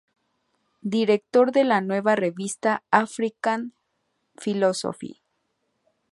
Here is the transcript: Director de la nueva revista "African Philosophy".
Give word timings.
Director 0.95 1.51
de 1.51 1.63
la 1.63 1.79
nueva 1.79 2.15
revista 2.15 2.81
"African 2.89 3.75
Philosophy". 4.35 5.21